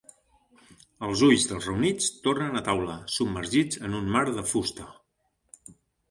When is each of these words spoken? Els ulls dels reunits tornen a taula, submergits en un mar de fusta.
Els 1.07 1.19
ulls 1.25 1.43
dels 1.49 1.65
reunits 1.69 2.07
tornen 2.27 2.59
a 2.59 2.63
taula, 2.69 2.95
submergits 3.15 3.81
en 3.89 3.97
un 3.99 4.09
mar 4.15 4.23
de 4.39 4.45
fusta. 4.53 4.87